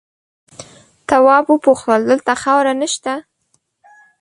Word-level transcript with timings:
تواب 1.09 1.45
وپوښتل 1.49 2.01
دلته 2.09 2.31
خاوره 2.41 2.73
نه 2.81 2.87
شته؟ 2.93 3.13